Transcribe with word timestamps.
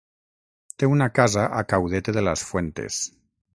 Té 0.83 0.89
una 0.91 1.09
casa 1.19 1.45
a 1.59 1.61
Caudete 1.75 2.17
de 2.19 2.25
las 2.31 2.49
Fuentes. 2.53 3.01